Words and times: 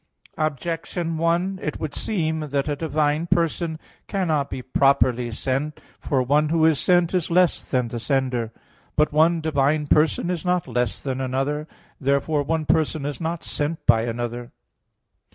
Objection 0.39 1.15
1: 1.19 1.59
It 1.61 1.79
would 1.79 1.93
seem 1.93 2.39
that 2.49 2.67
a 2.67 2.75
divine 2.75 3.27
person 3.27 3.77
cannot 4.07 4.49
be 4.49 4.63
properly 4.63 5.29
sent. 5.29 5.79
For 5.99 6.23
one 6.23 6.49
who 6.49 6.65
is 6.65 6.79
sent 6.79 7.13
is 7.13 7.29
less 7.29 7.69
than 7.69 7.87
the 7.87 7.99
sender. 7.99 8.51
But 8.95 9.13
one 9.13 9.41
divine 9.41 9.85
person 9.85 10.31
is 10.31 10.43
not 10.43 10.67
less 10.67 10.99
than 10.99 11.21
another. 11.21 11.67
Therefore 11.99 12.41
one 12.41 12.65
person 12.65 13.05
is 13.05 13.21
not 13.21 13.43
sent 13.43 13.85
by 13.85 14.01
another. 14.01 14.51